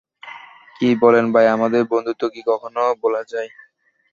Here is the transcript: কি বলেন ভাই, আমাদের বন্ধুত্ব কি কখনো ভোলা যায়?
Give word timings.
কি 0.75 0.89
বলেন 1.01 1.25
ভাই, 1.33 1.45
আমাদের 1.55 1.81
বন্ধুত্ব 1.91 2.23
কি 2.33 2.41
কখনো 2.49 2.81
ভোলা 3.01 3.21
যায়? 3.31 3.49